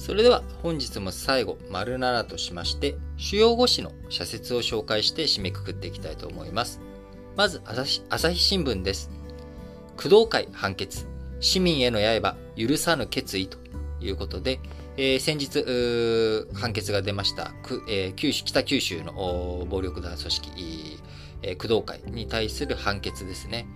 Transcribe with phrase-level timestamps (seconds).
[0.00, 6.80] それでは本日も最後、丸7としまして、主要語詞の社説を紹介して締めくくっていきたいと思います。
[7.36, 9.10] まず、朝日朝日新聞です。
[9.98, 11.06] 工藤会判決、
[11.40, 13.58] 市民への刃、許さぬ決意と
[14.00, 14.60] いうことで、
[14.96, 17.52] えー、先日、判決が出ました、
[17.86, 20.50] えー、九州北九州の暴力団組織、
[21.42, 23.68] えー、工藤会に対する判決ですね。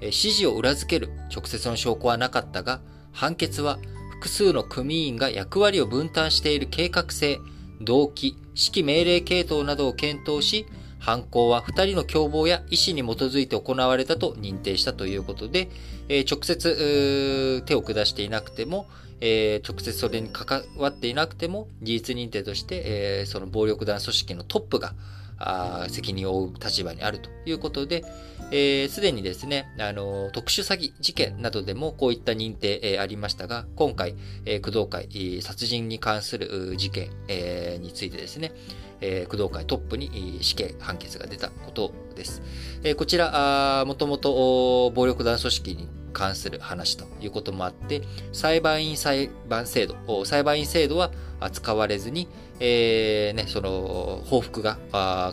[0.00, 3.80] えー、指示を裏付ける直接の証拠はなかったが、判決は
[4.22, 7.40] 複数の組員が役割を分担している計画性、
[7.80, 10.64] 動機、指揮命令系統などを検討し、
[11.00, 15.70] 犯行は2人の共謀や意思に基づいて行われたと認定したということで、
[16.08, 18.86] えー、直接手を下していなくても、
[19.20, 24.94] えー、直接それに関わっていなくても、事実認定として、えー、その暴力団組織のトップが、
[25.42, 28.06] あ責任を負う立場にあるということで、す、
[28.54, 38.52] えー、で、にですね、あの、特殊詐欺事件などでもこういった認定、えー、ありましたが、今回、えー、工藤会、殺人に関する事件、えー、についてですね、
[39.00, 42.42] えー、工藤会トップに死刑判決が出たことです。
[42.84, 51.10] えー、こちら、もともと暴力団組織に関する話ということもあって、裁判員裁判制度、裁判員制度は
[51.50, 52.28] 使われずに、
[52.64, 54.78] えー、ね、その報復が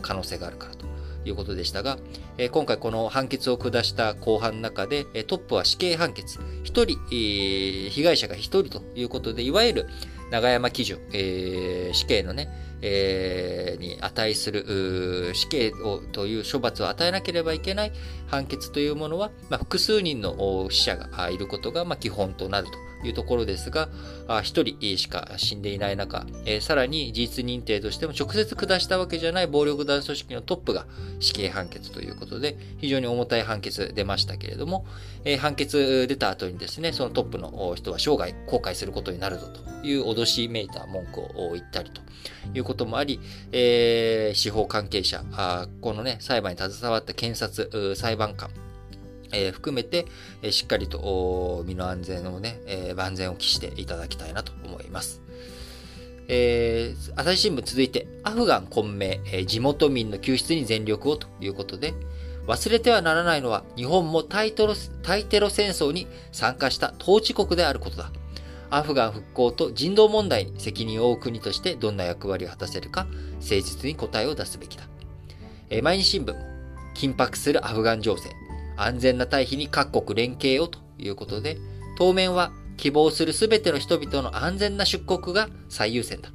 [0.02, 0.84] 可能性があるからと
[1.24, 1.96] いうことでしたが、
[2.38, 6.40] え今回この判決を下した後半の中で、トップは死刑判決。
[6.64, 9.86] 一人、被害者が一人ということで、いわゆる
[10.32, 12.48] 長山基準、えー、死刑のね、
[12.82, 17.92] えー、に値する死刑をという処罰を与えなければいけない
[18.26, 22.72] 判決というものは、まあ、複数人の死者がいることが、まあ、基本となると
[23.04, 23.88] いうところですが、
[24.42, 26.26] 一人しか死んでいない中、
[26.60, 30.86] さらに事実認定としても直接下したわけじゃない暴力団組織のトップが
[31.18, 34.86] 死刑判決ということで、非常に重たい判決出ましたけれども、
[35.38, 42.00] 判決出た後にですね、そのトップの人は生涯後悔することになるぞという脅しめいた文句を言ったりと
[42.54, 43.20] いうこともあり、
[43.52, 45.22] 司法関係者、
[45.80, 48.50] このね、裁判に携わった検察、裁判官、
[49.32, 50.06] えー、含めて、
[50.42, 55.22] え、しっかりと身の安全をね、え、万全を期していただきたいなと思います。
[56.28, 61.94] えー、朝日新聞続いて、アフガン混迷、え、地元民の救出に全力をということで、
[62.46, 68.10] 忘れてはならないのは、日本も対テロ対テロ戦争に参加した統治国であることだ。
[68.70, 73.06] アフガン復興と人道問題に責任を負う国としてどんな役割を果たせるか、
[73.40, 74.84] 誠実に答えを出すべきだ。
[75.68, 76.40] え、毎日新聞も、
[76.94, 78.30] 緊迫するアフガン情勢、
[78.82, 81.58] 安全な退避に各国連携をということで、
[81.98, 86.30] 当面は希望するすべての人々の安全な出国が最優先だ。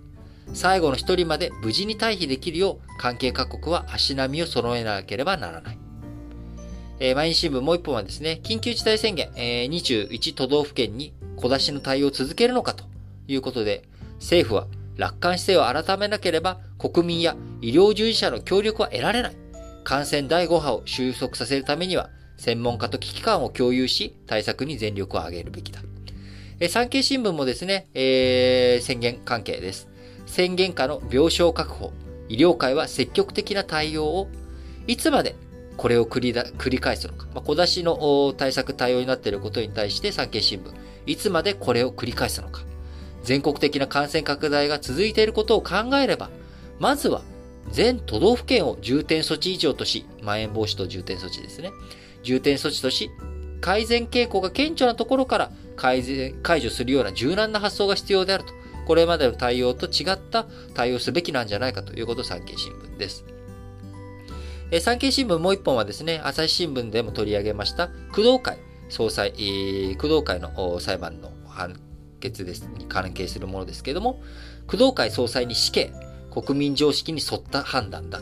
[0.53, 5.79] 最後の一人まで無事に退避できるよう関係各国は足並みを揃えなければならない。
[6.99, 12.85] えー、毎日新聞もう一本はですね、緊急事態宣言、えー、21都道府県に小出しの対応を続けるのかと
[13.27, 13.83] いうことで、
[14.19, 19.35] 政府は楽観姿勢を改めなければ国民や医療従事者の協力は得られない。
[19.83, 25.81] 感染第5波を収束させるためには専門家と危機感を共有し、対策に全力を挙げるべきだ。
[26.59, 29.89] え産経新聞もですね、えー、宣言関係です。
[30.25, 31.91] 宣言下の病床確保、
[32.29, 34.29] 医療界は積極的な対応を、
[34.87, 35.35] いつまで
[35.77, 37.27] これを繰りだ繰り返すのか。
[37.33, 40.71] まあ、小出しの対策対応になっていることに対して産経新聞、
[41.05, 42.61] いつまでこれを繰り返すのか。
[43.23, 46.29] 全国的な感染拡大が続いていることを考えれば、
[46.79, 47.21] まずは
[47.71, 51.71] 全都道府県を重点措置以上とし、まん延防止等重点措置ですね。
[52.25, 53.09] 重点措置とし、
[53.61, 58.53] 改善傾向が顕著なところから改善、解除するような柔軟な発想が必要であると。
[58.85, 63.25] これまでの対応と違った対応すべきなんじゃないかということを産経新聞です。
[64.71, 68.57] え産経新聞もう一本はですね、朝日新聞でも取り上げました工藤会
[68.89, 71.79] 総裁、えー、工藤会の裁判の判
[72.19, 74.21] 決ですに関係するものですけれども、
[74.67, 75.91] 工藤会総裁に死刑、
[76.31, 78.21] 国民常識に沿った判断だ。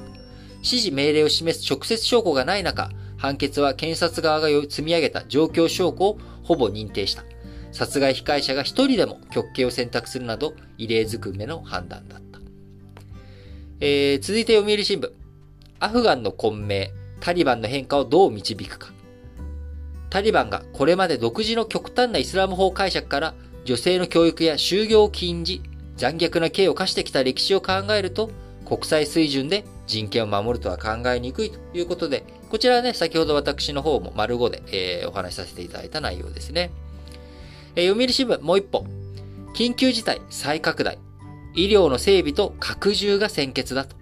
[0.58, 2.90] 指示命令を示す直接証拠がない中、
[3.24, 7.24] 判決は検察側が積み上げた状況証拠をほぼ認定した。
[7.72, 12.40] 殺害被害者が一人でも極刑を選択するなど異例ずくめの判断だった。
[13.80, 15.10] えー、続いて読売新聞。
[15.80, 16.92] アフガンの混迷、
[17.22, 18.92] タリバンの変化をどう導くか。
[20.10, 23.34] タリバンがこれまで独自の極端なイスラム法解釈から
[23.64, 25.62] 女性の教育や就業を禁じ、
[25.96, 28.32] 残虐な刑を課してきた歴史を考えると、
[28.66, 36.70] 国際水準で人権を守るとは考えにくいということで、こちらはね、先ほど私の方も丸5で、えー、お話しさせていただいた内容ですね。
[37.76, 38.86] えー、読売新聞もう一本。
[39.56, 41.00] 緊急事態再拡大。
[41.56, 43.96] 医療の整備と拡充が先決だと。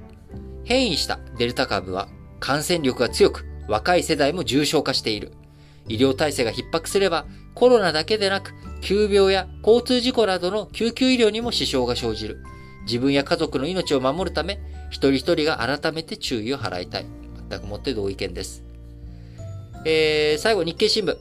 [0.65, 2.09] 変異したデルタ株は
[2.41, 5.31] 感染力が強く、若い世代も重症化している。
[5.87, 12.43] 医療体制が逼迫すれば、コロナだけでなく、急病や交通事故などの救急医療にも支障が生じる。
[12.83, 14.59] 自分や家族の命を守るため、
[14.89, 17.05] 一人一人が改めて注意を払いたい。
[17.51, 18.63] 全くもって同意見です。
[19.83, 21.17] えー、最後、日経新聞。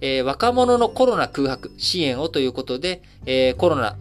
[0.00, 3.96] えー、若者のコロナ空白支援をということで、えー、コロナ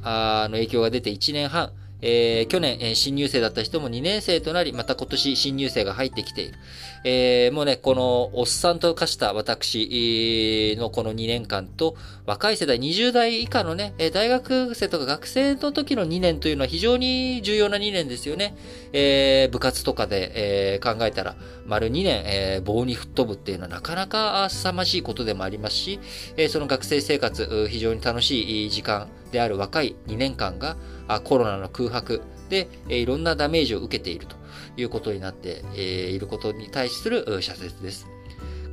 [0.47, 1.71] の影響が出て1年半、
[2.01, 6.57] えー、去年、えー、新入生だった人も2年生となり、また今年新入生が入ってきている。
[7.03, 11.95] えー、もうね、この、おっさんと化した私のこの2年間と、
[12.25, 18.55] 若い世代、20代以下のね、大学生とか学生の時の2年というのは非常に重要な2年ですよね。
[18.93, 20.31] えー、部活とかで、
[20.75, 21.35] えー、考えたら、
[21.65, 25.99] 丸2年、えー、棒に吹っ飛ぶっていうのはなかなか凄まじいことでもありますし、
[26.35, 30.77] えー、その学生生活、非常に楽しい時間である若い2年間が、
[31.23, 34.35] コロナの空白で、いろんなダメージを受けていると
[34.77, 38.07] いうことになっていることに対する社説です。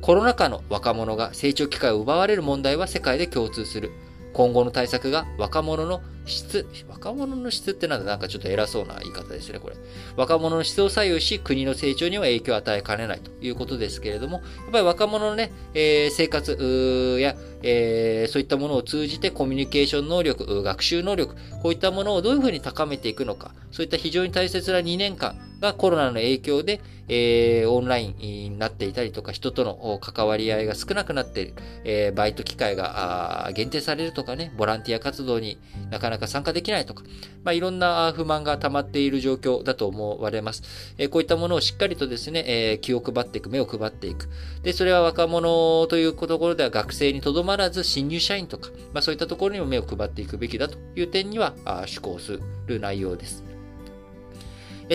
[0.01, 3.91] コロナ禍の若者が成長機会を奪われる問題は世界で共通する。
[4.33, 9.75] 今後の対策が若者の質、若者の質ってなんだなんかちょっと偉そうな言い方ですね、これ。
[10.15, 35.59] 若者の質を左右し、国の成長には影響を与えかねないということですけれども、やっぱり若者のね、えー、生活や、えー、そういったものを通じてコミュニケーション能力、学習能力、こういったものをどういうふうに高めていくのか、そういった非常に大切な2年間がコロナの影響で、えー、オンラインになっていたりとか、人との関わり合いが少なくなっている、え、バイト機会が限定されるとかね、ボランティア活動に
[35.91, 37.03] なかなかなか参加できないとか、
[37.43, 40.63] まあ、いろんな不満が溜まっている状況だと思われます。
[40.97, 44.29] え、こういったものをしっかりとですね、え、気を配っていく、目を配っていく。
[44.63, 53.43] で、それは若者というところでは学生にとどまらず、新入社員とか、まあ、そういったところにも目を配っていくべきだという点には、趣向する内容です。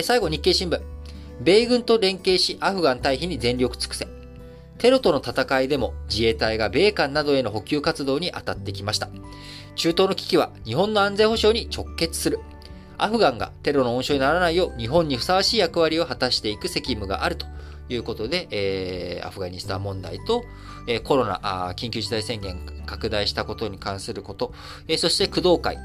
[0.03, 0.81] 最後、日経新聞。
[1.41, 4.07] 米軍と連携し、アフガン退避に全力尽くせ。
[4.81, 9.09] テロとの戦いでも自衛隊が米韓などへの補給活動に当たってきました。
[9.75, 12.39] 中東の危機は日本の安全保障に直結する。
[12.97, 17.47] アフガンがテロの温床にならないよう日本にふさわしい役割を果たしていく責務があると
[17.93, 20.43] いうことで、えー、アフガニスタン問題と、
[20.87, 24.53] えー、コロナあ、緊急事態宣言拡大したことに関すること、
[24.87, 25.77] えー、そして工藤会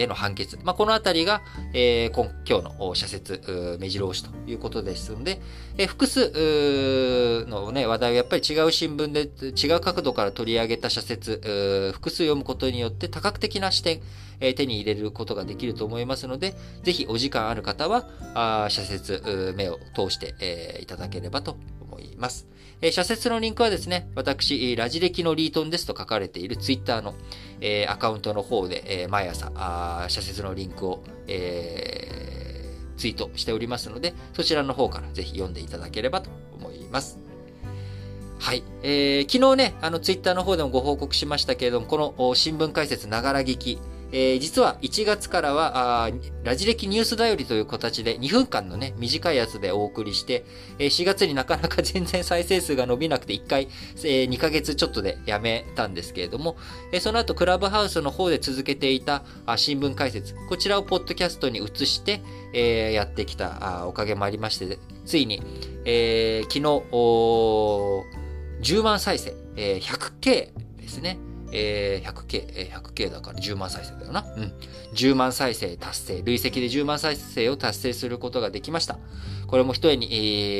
[0.00, 0.58] への判決。
[0.62, 1.42] まあ、このあたりが、
[1.72, 5.40] えー、今今日の社説、目白押しということですので、
[5.76, 14.00] えー、複数のね、話題をやっぱり違う新聞で違う角度から取り上げた社説、複数読むことによって多角的な視点、
[14.40, 22.46] え手に入れることができると思いますので、ぜひお時間ある方は、あ社説、目を通して、えいただければと思います。
[22.82, 27.14] え社説のリンクはですね、私、ラジ歴のリートンですと書かれているツイッターの、
[27.60, 32.10] えアカウントの方で、え毎朝あ、社説のリンクを、え、
[32.96, 37.18] ツイートしておりますので、そちらの方からぜひ読んでいただければと思います。
[38.38, 38.62] はい。
[38.82, 43.78] えー、昨日ね、あの、ツイッターの方でもご報告しましたけれども、この新聞解説ながら聞き、
[44.12, 46.10] えー、実は1月からはあ、
[46.44, 50.44] ラジ歴ニュースだよりという形で2分間のね、短いやつでお送りして、
[50.78, 53.68] えー、4月になかなか 全然再生数が伸びなくて1回、
[54.04, 56.56] えー、2ヶ月ちょっとでやめたんですけれども、
[56.92, 62.22] えー、その後クラブハウスの方で続けていたあ新聞解説、こちらをポッドキャストに移して、
[62.52, 65.42] えー、やってきたあおかげもありまして、ついに、
[65.84, 66.60] えー、昨日、
[68.62, 71.18] 10万再生、えー、100K ですね。
[71.52, 74.24] えー、100K、え、100K だから10万再生だよな。
[74.36, 74.52] うん。
[74.94, 76.22] 10万再生達成。
[76.22, 78.98] 累積で10万再生を達成することができました。
[79.46, 80.06] これも一重に、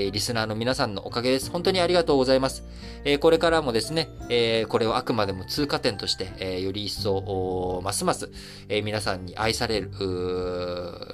[0.05, 1.51] えー、リスナーの皆さんのおかげです。
[1.51, 2.65] 本当にありがとうございます。
[3.05, 8.31] えー、これからもですね、えー、これをあくまでも通過点として、えー、より一層、ますます、
[8.69, 9.91] えー、皆さんに愛される、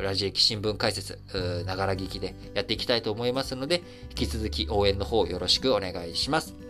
[0.00, 1.18] ラジエキ新聞解説、
[1.66, 6.65] ながら聞きでやっていきたいと思いますので、引き続き応援の方よろしくお願いします。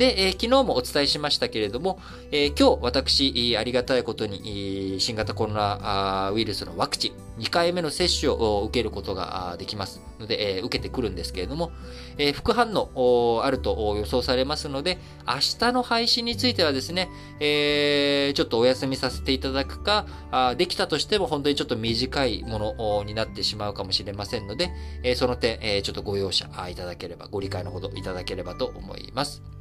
[0.00, 2.00] で、えー、昨日もお伝えしましたけれども、
[2.32, 11.70] えー、今日私、ありがたいことに、新型コロナウイルスのワクチン、2回目の接種を受けることができますので、えー、受けてくるんですけれども、
[12.16, 14.96] え副反応あると予想されますので、
[15.28, 24.70] 明日の配信についてはですね、えちょっとお休みさせていただくか、あできたとしても本当にちょっと短いものになってしまうかもしれませんので、
[25.02, 29.59] えその点、えちょっとご容赦いただければ、ご理解のほどいただければと思います。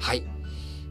[0.00, 0.24] はい。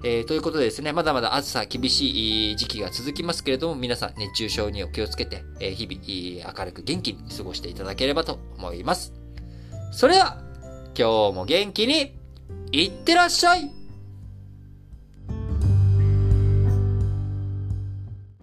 [0.01, 9.13] えー、ということでですね、まだまだ暑さ厳しい時期が続きますけれども、皆さん熱中症にお気をつけて、えー、日々明るく元気に過ごしていただければと思います。
[9.91, 10.37] それでは、
[10.97, 12.15] 今日も元気に
[12.71, 13.78] いってらっしゃい